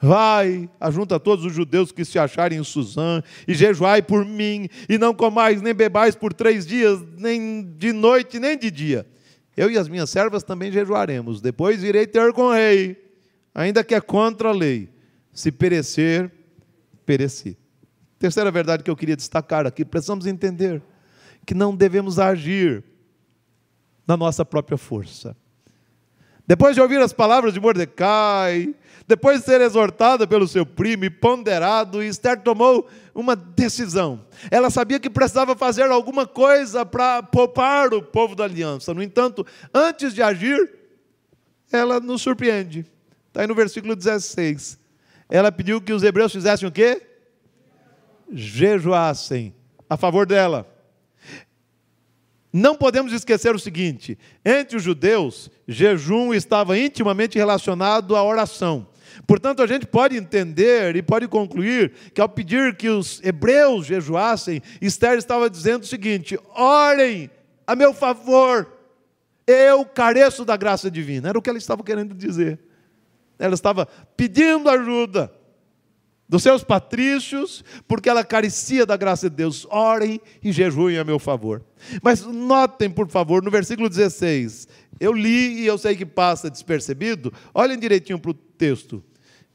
[0.00, 4.98] Vai, ajunta todos os judeus que se acharem em Suzã, e jejuai por mim, e
[4.98, 9.06] não comais nem bebais por três dias, nem de noite, nem de dia.
[9.56, 11.40] Eu e as minhas servas também jejuaremos.
[11.40, 13.00] Depois irei ter com o rei,
[13.54, 14.88] ainda que é contra a lei.
[15.32, 16.30] Se perecer,
[17.06, 17.56] pereci.
[18.18, 20.82] Terceira verdade que eu queria destacar aqui: precisamos entender
[21.46, 22.82] que não devemos agir
[24.06, 25.36] na nossa própria força.
[26.46, 28.74] Depois de ouvir as palavras de Mordecai,
[29.06, 34.24] depois de ser exortada pelo seu primo e ponderado, Esther tomou uma decisão.
[34.50, 38.92] Ela sabia que precisava fazer alguma coisa para poupar o povo da aliança.
[38.92, 40.78] No entanto, antes de agir,
[41.70, 42.84] ela nos surpreende.
[43.28, 44.78] Está aí no versículo 16.
[45.30, 47.02] Ela pediu que os hebreus fizessem o quê?
[48.30, 49.54] Jejuassem
[49.88, 50.66] a favor dela.
[52.52, 58.86] Não podemos esquecer o seguinte: entre os judeus, jejum estava intimamente relacionado à oração.
[59.26, 64.60] Portanto, a gente pode entender e pode concluir que, ao pedir que os hebreus jejuassem,
[64.80, 67.30] Esther estava dizendo o seguinte: orem
[67.66, 68.70] a meu favor,
[69.46, 71.30] eu careço da graça divina.
[71.30, 72.58] Era o que ela estava querendo dizer.
[73.38, 73.86] Ela estava
[74.16, 75.32] pedindo ajuda
[76.32, 79.66] dos seus patrícios, porque ela carecia da graça de Deus.
[79.68, 81.62] Orem e jejuem a meu favor.
[82.02, 84.66] Mas notem, por favor, no versículo 16.
[84.98, 87.30] Eu li e eu sei que passa despercebido.
[87.52, 89.04] Olhem direitinho para o texto.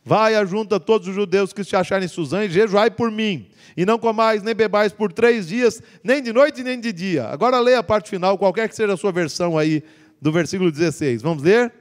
[0.05, 3.49] Vai, ajunta todos os judeus que se acharem em Suzã e jejuai por mim.
[3.75, 7.25] E não comais nem bebais por três dias, nem de noite nem de dia.
[7.25, 9.83] Agora leia a parte final, qualquer que seja a sua versão aí
[10.21, 11.23] do versículo 16.
[11.23, 11.73] Vamos ler?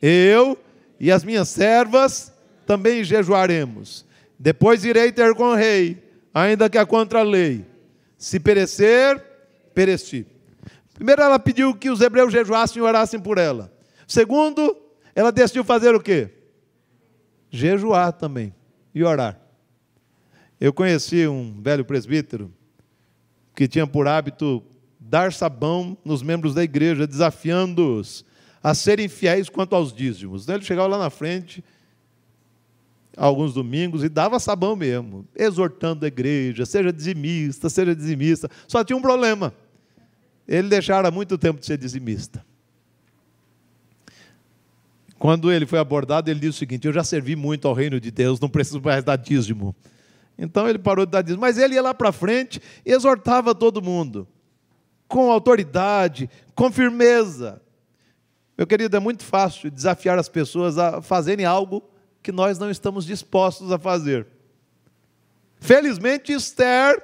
[0.00, 0.56] Eu
[1.00, 2.32] e as minhas servas
[2.64, 4.08] também jejuaremos
[4.42, 7.66] depois irei ter com o rei, ainda que a contra a lei.
[8.16, 9.22] Se perecer,
[9.74, 10.26] pereci.
[10.94, 13.70] Primeiro, ela pediu que os hebreus jejuassem e orassem por ela.
[14.06, 14.74] Segundo,
[15.14, 16.30] ela decidiu fazer o quê?
[17.50, 18.54] Jejuar também
[18.94, 19.38] e orar.
[20.58, 22.50] Eu conheci um velho presbítero
[23.54, 24.62] que tinha por hábito
[24.98, 28.24] dar sabão nos membros da igreja, desafiando-os
[28.62, 30.48] a serem fiéis quanto aos dízimos.
[30.48, 31.62] Ele chegava lá na frente
[33.20, 38.48] alguns domingos e dava sabão mesmo, exortando a igreja, seja dizimista, seja dizimista.
[38.66, 39.52] Só tinha um problema.
[40.48, 42.42] Ele deixara muito tempo de ser dizimista.
[45.18, 48.10] Quando ele foi abordado, ele disse o seguinte: Eu já servi muito ao reino de
[48.10, 49.76] Deus, não preciso mais dar dízimo.
[50.38, 51.42] Então ele parou de dar dízimo.
[51.42, 54.26] Mas ele ia lá para frente e exortava todo mundo,
[55.06, 57.60] com autoridade, com firmeza.
[58.56, 61.82] Meu querido, é muito fácil desafiar as pessoas a fazerem algo
[62.22, 64.26] que nós não estamos dispostos a fazer.
[65.58, 67.02] Felizmente, Esther,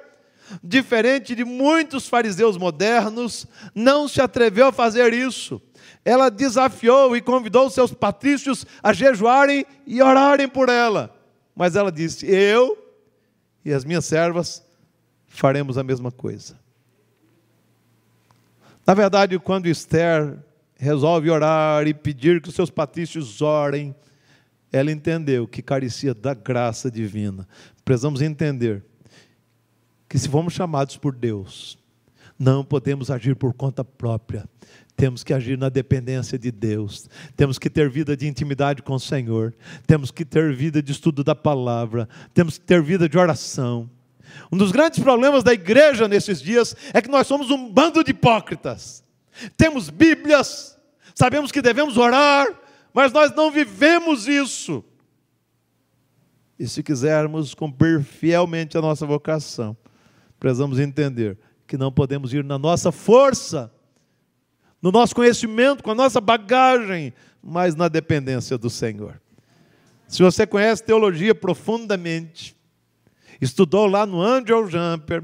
[0.63, 5.61] diferente de muitos fariseus modernos, não se atreveu a fazer isso.
[6.03, 11.15] Ela desafiou e convidou seus patrícios a jejuarem e orarem por ela.
[11.55, 12.77] Mas ela disse: Eu
[13.63, 14.63] e as minhas servas
[15.27, 16.57] faremos a mesma coisa.
[18.85, 20.37] Na verdade, quando Esther
[20.77, 23.93] resolve orar e pedir que os seus patrícios orem,
[24.71, 27.47] ela entendeu que carecia da graça divina.
[27.85, 28.83] Precisamos entender
[30.09, 31.77] que se fomos chamados por Deus,
[32.37, 34.47] não podemos agir por conta própria.
[34.95, 37.07] Temos que agir na dependência de Deus.
[37.35, 39.53] Temos que ter vida de intimidade com o Senhor.
[39.85, 42.09] Temos que ter vida de estudo da palavra.
[42.33, 43.89] Temos que ter vida de oração.
[44.51, 48.11] Um dos grandes problemas da igreja nesses dias é que nós somos um bando de
[48.11, 49.03] hipócritas.
[49.55, 50.77] Temos Bíblias,
[51.13, 52.47] sabemos que devemos orar,
[52.97, 54.83] mas nós não vivemos isso.
[56.57, 59.77] E se quisermos cumprir fielmente a nossa vocação,
[60.39, 63.71] precisamos entender que não podemos ir na nossa força,
[64.81, 69.21] no nosso conhecimento, com a nossa bagagem, mas na dependência do Senhor.
[70.07, 72.57] Se você conhece teologia profundamente,
[73.39, 75.23] estudou lá no Angel Jumper,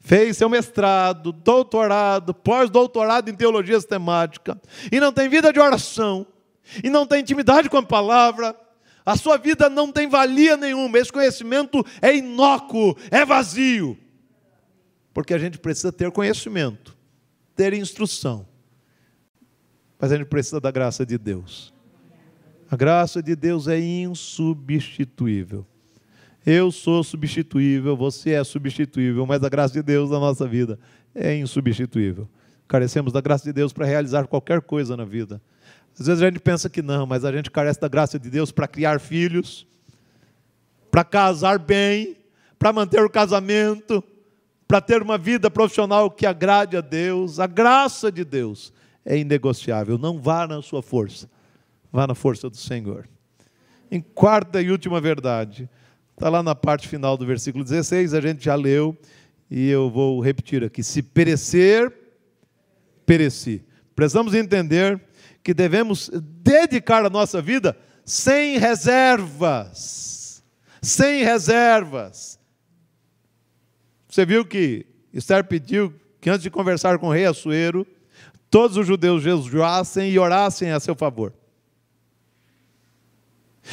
[0.00, 4.60] fez seu mestrado, doutorado, pós-doutorado em teologia sistemática,
[4.92, 6.26] e não tem vida de oração,
[6.82, 8.54] e não tem intimidade com a palavra,
[9.04, 13.96] a sua vida não tem valia nenhuma, esse conhecimento é inócuo, é vazio.
[15.14, 16.96] Porque a gente precisa ter conhecimento,
[17.56, 18.46] ter instrução,
[19.98, 21.72] mas a gente precisa da graça de Deus.
[22.70, 25.66] A graça de Deus é insubstituível.
[26.44, 30.78] Eu sou substituível, você é substituível, mas a graça de Deus na nossa vida
[31.14, 32.28] é insubstituível.
[32.68, 35.40] Carecemos da graça de Deus para realizar qualquer coisa na vida.
[35.98, 38.52] Às vezes a gente pensa que não, mas a gente carece da graça de Deus
[38.52, 39.66] para criar filhos,
[40.90, 42.16] para casar bem,
[42.58, 44.04] para manter o casamento,
[44.66, 47.40] para ter uma vida profissional que agrade a Deus.
[47.40, 48.72] A graça de Deus
[49.04, 49.96] é inegociável.
[49.96, 51.28] Não vá na sua força,
[51.90, 53.08] vá na força do Senhor.
[53.90, 55.68] Em quarta e última verdade,
[56.12, 58.94] está lá na parte final do versículo 16, a gente já leu,
[59.50, 61.90] e eu vou repetir aqui: se perecer,
[63.08, 63.64] pereci.
[63.96, 65.00] Precisamos entender
[65.42, 67.74] que devemos dedicar a nossa vida
[68.04, 70.44] sem reservas.
[70.82, 72.38] Sem reservas.
[74.06, 77.86] Você viu que Esther pediu que antes de conversar com o rei Assuero,
[78.50, 81.32] todos os judeus jejuassem e orassem a seu favor.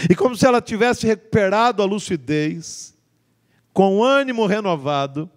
[0.10, 2.98] E como se ela tivesse recuperado a lucidez,
[3.74, 5.30] com ânimo renovado,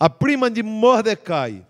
[0.00, 1.65] a prima de Mordecai,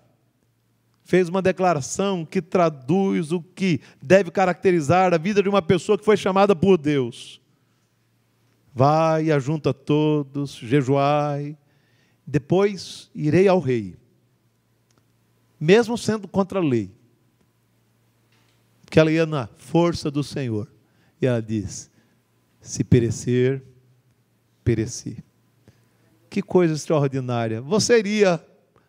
[1.07, 6.05] fez uma declaração que traduz o que deve caracterizar a vida de uma pessoa que
[6.05, 7.41] foi chamada por Deus.
[8.75, 11.57] Vai, ajunta todos, jejuai,
[12.27, 13.97] depois irei ao rei,
[15.61, 16.91] mesmo sendo contra a lei.
[18.85, 20.69] Porque ela ia na força do Senhor.
[21.23, 21.89] E ela diz:
[22.61, 23.63] se perecer,
[24.65, 25.19] pereci.
[26.29, 27.61] Que coisa extraordinária.
[27.63, 28.45] Você iria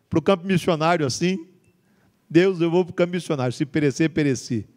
[0.09, 1.56] para o campo missionário assim?
[2.29, 3.53] Deus, eu vou campo missionário.
[3.53, 4.67] Se perecer, pereci.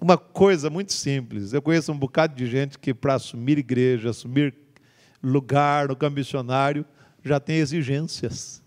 [0.00, 1.52] Uma coisa muito simples.
[1.52, 4.54] Eu conheço um bocado de gente que, para assumir igreja, assumir
[5.22, 6.84] lugar no campo missionário,
[7.24, 8.62] já tem exigências.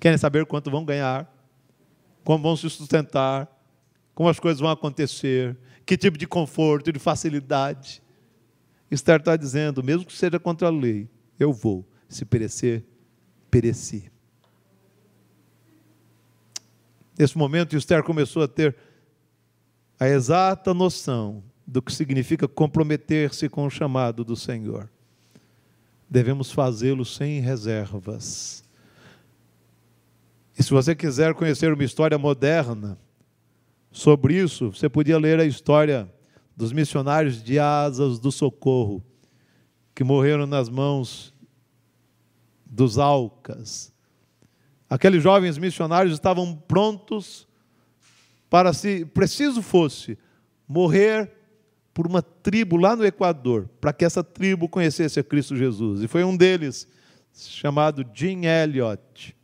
[0.00, 1.30] Querem saber quanto vão ganhar,
[2.22, 3.48] como vão se sustentar,
[4.14, 8.02] como as coisas vão acontecer, que tipo de conforto, de facilidade.
[8.90, 11.08] Esther está dizendo, mesmo que seja contra a lei,
[11.38, 11.86] eu vou.
[12.08, 12.84] Se perecer,
[13.50, 14.13] pereci.
[17.18, 18.76] Nesse momento, Esther começou a ter
[19.98, 24.90] a exata noção do que significa comprometer-se com o chamado do Senhor.
[26.10, 28.64] Devemos fazê-lo sem reservas.
[30.58, 32.98] E se você quiser conhecer uma história moderna
[33.90, 36.12] sobre isso, você podia ler a história
[36.56, 39.02] dos missionários de Asas do Socorro,
[39.94, 41.32] que morreram nas mãos
[42.66, 43.93] dos Alcas.
[44.88, 47.48] Aqueles jovens missionários estavam prontos
[48.48, 50.18] para, se preciso fosse,
[50.68, 51.30] morrer
[51.92, 56.02] por uma tribo lá no Equador, para que essa tribo conhecesse a Cristo Jesus.
[56.02, 56.88] E foi um deles,
[57.32, 59.34] chamado Jim Elliot,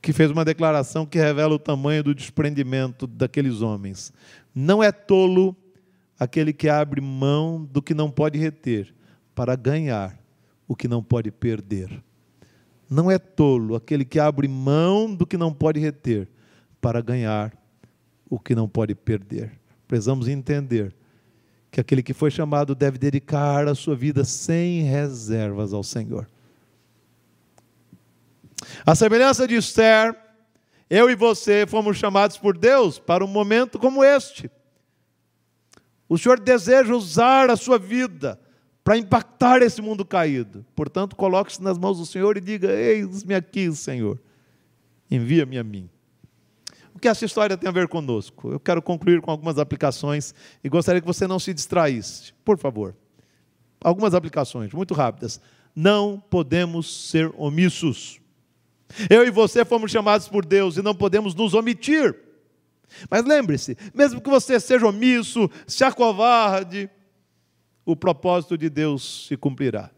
[0.00, 4.12] que fez uma declaração que revela o tamanho do desprendimento daqueles homens.
[4.54, 5.54] Não é tolo
[6.18, 8.94] aquele que abre mão do que não pode reter
[9.34, 10.18] para ganhar
[10.66, 12.02] o que não pode perder.
[12.88, 16.28] Não é tolo aquele que abre mão do que não pode reter
[16.80, 17.52] para ganhar
[18.30, 19.52] o que não pode perder.
[19.88, 20.94] Precisamos entender
[21.70, 26.28] que aquele que foi chamado deve dedicar a sua vida sem reservas ao Senhor.
[28.84, 30.16] A semelhança de Esther,
[30.88, 34.50] eu e você fomos chamados por Deus para um momento como este.
[36.08, 38.40] O Senhor deseja usar a sua vida
[38.86, 40.64] para impactar esse mundo caído.
[40.72, 44.16] Portanto, coloque-se nas mãos do Senhor e diga: Eis-me aqui, Senhor,
[45.10, 45.90] envia-me a mim.
[46.94, 48.52] O que essa história tem a ver conosco?
[48.52, 50.32] Eu quero concluir com algumas aplicações
[50.62, 52.94] e gostaria que você não se distraísse, por favor.
[53.82, 55.40] Algumas aplicações, muito rápidas.
[55.74, 58.20] Não podemos ser omissos.
[59.10, 62.14] Eu e você fomos chamados por Deus e não podemos nos omitir.
[63.10, 66.88] Mas lembre-se, mesmo que você seja omisso, se acovarde,
[67.86, 69.90] o propósito de Deus se cumprirá.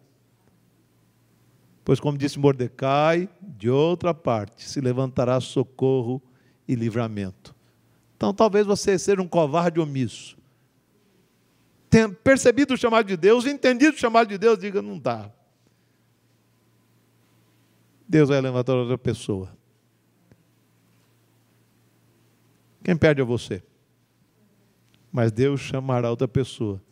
[1.82, 6.22] Pois, como disse Mordecai, de outra parte se levantará socorro
[6.68, 7.56] e livramento.
[8.14, 10.36] Então, talvez você seja um covarde omisso.
[11.88, 15.32] Tenha percebido o chamado de Deus, entendido o chamado de Deus, diga: não dá.
[18.06, 19.56] Deus vai levantar outra pessoa.
[22.84, 23.62] Quem perde é você.
[25.10, 26.82] Mas Deus chamará outra pessoa,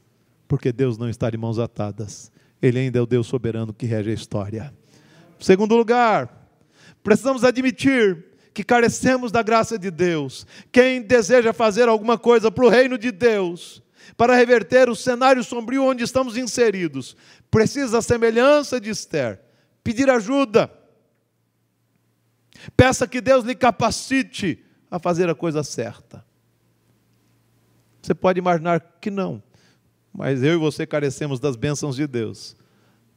[0.49, 2.31] porque Deus não está de mãos atadas.
[2.61, 4.75] Ele ainda é o Deus soberano que rege a história.
[5.39, 6.49] Segundo lugar,
[7.03, 8.25] precisamos admitir
[8.55, 10.47] que carecemos da graça de Deus.
[10.73, 13.83] Quem deseja fazer alguma coisa para o reino de Deus,
[14.17, 17.17] para reverter o cenário sombrio onde estamos inseridos,
[17.51, 19.41] precisa, a semelhança de Esther,
[19.85, 20.71] pedir ajuda
[22.77, 26.25] Peça que Deus lhe capacite a fazer a coisa certa.
[28.01, 29.43] Você pode imaginar que não,
[30.17, 32.57] mas eu e você carecemos das bênçãos de Deus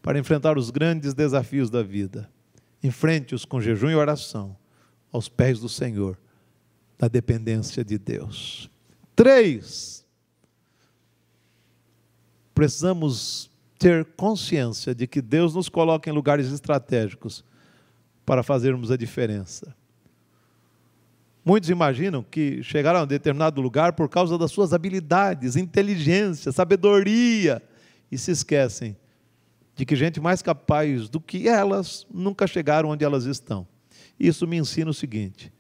[0.01, 2.29] para enfrentar os grandes desafios da vida.
[2.83, 4.55] Enfrente-os com jejum e oração,
[5.11, 6.17] aos pés do Senhor,
[6.99, 8.69] na dependência de Deus.
[9.15, 10.05] Três,
[12.53, 17.45] precisamos ter consciência de que Deus nos coloca em lugares estratégicos
[18.25, 19.73] para fazermos a diferença.
[21.43, 27.61] Muitos imaginam que chegaram a um determinado lugar por causa das suas habilidades, inteligência, sabedoria,
[28.11, 28.97] e se esquecem
[29.75, 33.67] de que gente mais capaz do que elas nunca chegaram onde elas estão.
[34.19, 35.53] Isso me ensina o seguinte: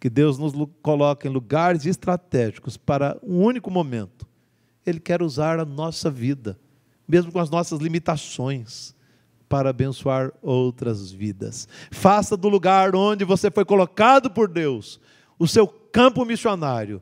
[0.00, 4.26] que Deus nos coloca em lugares estratégicos para um único momento.
[4.86, 6.58] Ele quer usar a nossa vida,
[7.06, 8.94] mesmo com as nossas limitações
[9.48, 11.68] para abençoar outras vidas.
[11.90, 15.00] Faça do lugar onde você foi colocado por Deus
[15.38, 17.00] o seu campo missionário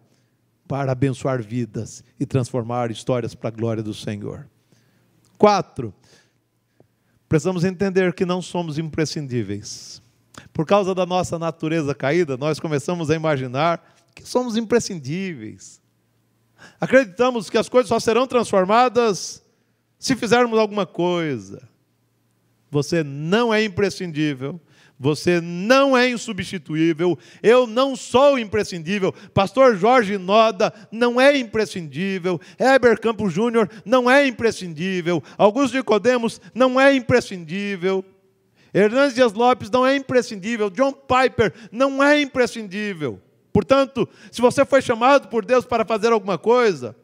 [0.69, 4.49] para abençoar vidas e transformar histórias para a glória do Senhor.
[5.39, 5.95] Quatro,
[7.29, 10.03] precisamos entender que não somos imprescindíveis.
[10.53, 15.81] Por causa da nossa natureza caída, nós começamos a imaginar que somos imprescindíveis.
[16.81, 19.43] Acreditamos que as coisas só serão transformadas
[19.99, 21.69] se fizermos alguma coisa.
[22.71, 24.61] Você não é imprescindível.
[24.99, 29.13] Você não é insubstituível, eu não sou imprescindível.
[29.35, 36.81] Pastor Jorge Noda não é imprescindível, Heber Campos Júnior não é imprescindível, Augusto Nicodemos não
[36.81, 38.03] é imprescindível.
[38.73, 43.21] Hernandes Dias Lopes não é imprescindível, John Piper não é imprescindível.
[43.53, 46.97] Portanto, se você foi chamado por Deus para fazer alguma coisa,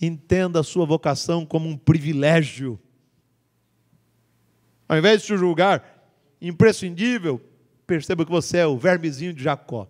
[0.00, 2.78] entenda a sua vocação como um privilégio.
[4.88, 5.91] Ao invés de se julgar
[6.42, 7.40] imprescindível,
[7.86, 9.88] perceba que você é o vermezinho de Jacó.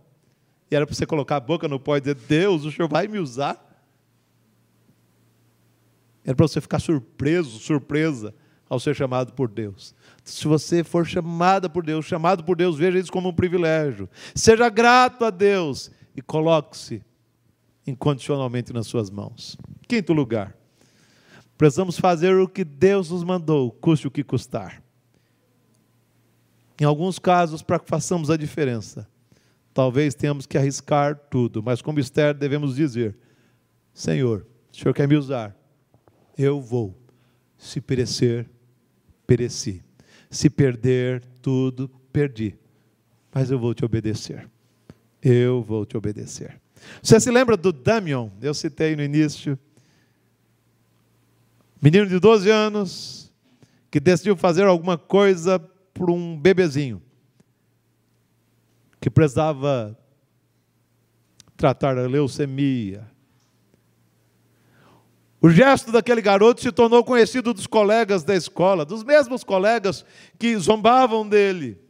[0.70, 3.08] E era para você colocar a boca no pó e dizer: Deus, o Senhor vai
[3.08, 3.70] me usar.
[6.24, 8.34] Era para você ficar surpreso, surpresa
[8.68, 9.94] ao ser chamado por Deus.
[10.24, 14.08] Se você for chamada por Deus, chamado por Deus, veja isso como um privilégio.
[14.34, 17.02] Seja grato a Deus e coloque-se
[17.86, 19.58] incondicionalmente nas suas mãos.
[19.88, 20.56] Quinto lugar,
[21.58, 24.81] precisamos fazer o que Deus nos mandou, custe o que custar.
[26.82, 29.08] Em alguns casos, para que façamos a diferença,
[29.72, 33.16] talvez tenhamos que arriscar tudo, mas como Esther devemos dizer:
[33.94, 35.56] Senhor, o Senhor quer me usar,
[36.36, 36.98] eu vou.
[37.56, 38.50] Se perecer,
[39.24, 39.80] pereci.
[40.28, 42.58] Se perder tudo, perdi.
[43.32, 44.50] Mas eu vou te obedecer.
[45.22, 46.60] Eu vou te obedecer.
[47.00, 48.28] Você se lembra do Damion?
[48.40, 49.56] Eu citei no início.
[51.80, 53.32] Menino de 12 anos
[53.88, 55.60] que decidiu fazer alguma coisa
[55.92, 57.02] por um bebezinho
[59.00, 59.98] que precisava
[61.56, 63.10] tratar a leucemia.
[65.40, 70.04] O gesto daquele garoto se tornou conhecido dos colegas da escola, dos mesmos colegas
[70.38, 71.80] que zombavam dele.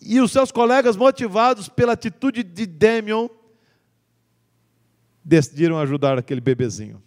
[0.00, 3.28] E os seus colegas, motivados pela atitude de Demion,
[5.22, 7.02] decidiram ajudar aquele bebezinho.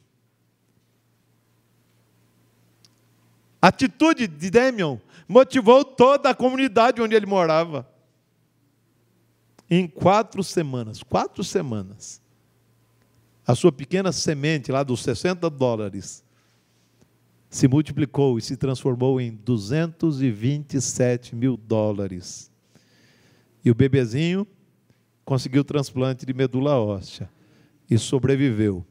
[3.59, 7.89] A atitude de Demion motivou toda a comunidade onde ele morava.
[9.69, 12.21] Em quatro semanas, quatro semanas,
[13.45, 16.23] a sua pequena semente lá dos 60 dólares
[17.49, 22.51] se multiplicou e se transformou em 227 mil dólares.
[23.63, 24.45] E o bebezinho
[25.23, 27.30] conseguiu transplante de medula óssea
[27.89, 28.86] e sobreviveu.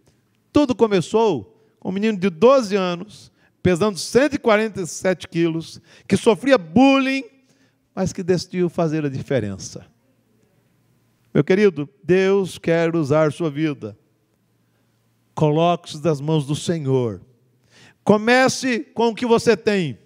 [0.52, 3.30] Tudo começou com um menino de 12 anos
[3.64, 7.24] pesando 147 quilos, que sofria bullying,
[7.94, 9.86] mas que decidiu fazer a diferença.
[11.32, 13.98] Meu querido, Deus quer usar sua vida.
[15.34, 17.22] Coloque-se nas mãos do Senhor.
[18.04, 19.98] Comece com o que você tem.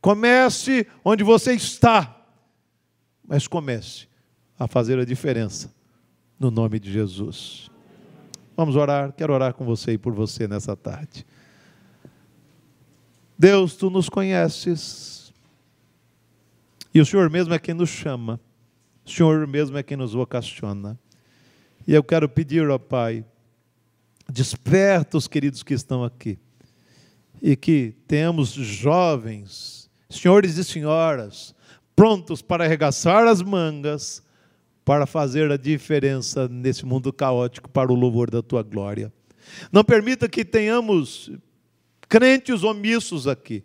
[0.00, 2.26] Comece onde você está.
[3.24, 4.08] Mas comece
[4.58, 5.72] a fazer a diferença.
[6.40, 7.70] No nome de Jesus.
[8.56, 9.12] Vamos orar.
[9.12, 11.24] Quero orar com você e por você nessa tarde.
[13.38, 15.32] Deus, tu nos conheces.
[16.94, 18.40] E o Senhor mesmo é quem nos chama.
[19.04, 20.98] O Senhor mesmo é quem nos vocaciona.
[21.86, 23.24] E eu quero pedir, ó Pai,
[24.30, 26.38] desperta os queridos que estão aqui.
[27.42, 31.54] E que tenhamos jovens, senhores e senhoras,
[31.94, 34.22] prontos para arregaçar as mangas,
[34.84, 39.12] para fazer a diferença nesse mundo caótico para o louvor da tua glória.
[39.72, 41.30] Não permita que tenhamos
[42.14, 43.64] crentes omissos aqui,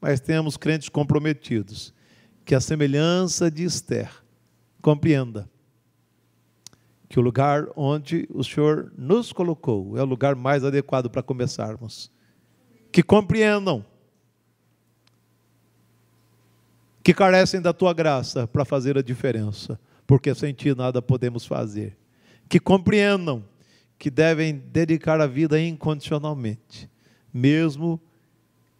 [0.00, 1.92] mas temos crentes comprometidos.
[2.44, 4.08] Que a semelhança de Esther
[4.80, 5.50] compreenda
[7.08, 12.12] que o lugar onde o Senhor nos colocou é o lugar mais adequado para começarmos.
[12.92, 13.84] Que compreendam
[17.02, 21.98] que carecem da tua graça para fazer a diferença, porque sem ti nada podemos fazer.
[22.48, 23.44] Que compreendam
[23.98, 26.88] que devem dedicar a vida incondicionalmente
[27.32, 28.00] mesmo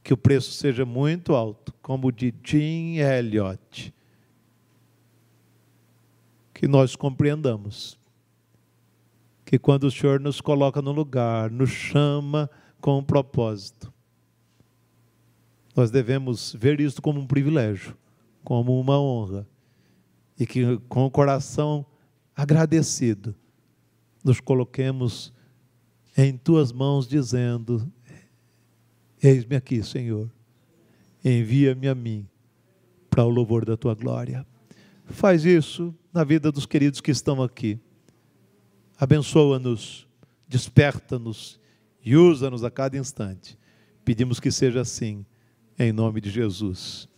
[0.02, 3.94] que o preço seja muito alto, como o de Jim Elliot,
[6.54, 7.98] que nós compreendamos
[9.44, 12.48] que quando o Senhor nos coloca no lugar, nos chama
[12.80, 13.92] com um propósito,
[15.74, 17.96] nós devemos ver isso como um privilégio,
[18.44, 19.46] como uma honra,
[20.38, 21.84] e que com o coração
[22.36, 23.34] agradecido,
[24.24, 25.32] nos coloquemos
[26.16, 27.90] em tuas mãos, dizendo:
[29.22, 30.30] Eis-me aqui, Senhor.
[31.24, 32.26] Envia-me a mim
[33.10, 34.46] para o louvor da tua glória.
[35.06, 37.78] Faz isso na vida dos queridos que estão aqui.
[38.98, 40.06] Abençoa-nos,
[40.48, 41.60] desperta-nos
[42.04, 43.58] e usa-nos a cada instante.
[44.04, 45.24] Pedimos que seja assim,
[45.78, 47.08] em nome de Jesus.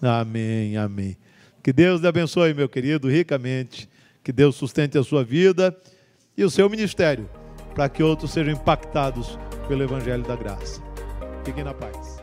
[0.00, 1.16] Amém, amém.
[1.62, 3.88] Que Deus lhe abençoe, meu querido, ricamente.
[4.24, 5.76] Que Deus sustente a sua vida
[6.36, 7.28] e o seu ministério,
[7.74, 9.38] para que outros sejam impactados
[9.68, 10.91] pelo Evangelho da Graça.
[11.44, 12.21] Fiquem na paz.